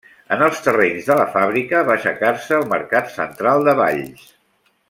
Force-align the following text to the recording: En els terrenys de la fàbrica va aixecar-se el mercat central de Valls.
En 0.35 0.43
els 0.45 0.61
terrenys 0.67 1.09
de 1.09 1.17
la 1.19 1.27
fàbrica 1.35 1.83
va 1.89 1.95
aixecar-se 1.97 2.59
el 2.61 2.67
mercat 2.75 3.15
central 3.21 3.67
de 3.69 3.81
Valls. 3.85 4.29